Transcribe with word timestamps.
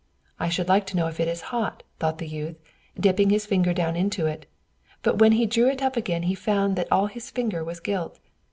"I 0.39 0.49
should 0.49 0.67
like 0.67 0.87
to 0.87 0.97
know 0.97 1.05
if 1.09 1.19
it 1.19 1.27
is 1.27 1.41
hot," 1.53 1.83
thought 1.99 2.17
the 2.17 2.27
youth, 2.27 2.55
dipping 2.99 3.29
his 3.29 3.45
finger 3.45 3.71
down 3.71 3.95
into 3.95 4.25
it; 4.25 4.47
but 5.03 5.19
when 5.19 5.33
he 5.33 5.45
drew 5.45 5.67
it 5.69 5.83
up 5.83 5.95
again 5.95 6.23
he 6.23 6.33
found 6.33 6.75
that 6.75 6.91
all 6.91 7.05
his 7.05 7.29
finger 7.29 7.63
was 7.63 7.79
gilt. 7.79 8.17